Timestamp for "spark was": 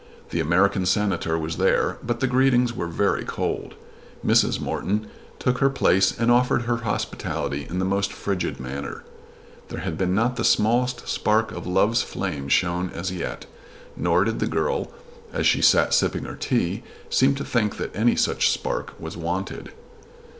18.49-19.15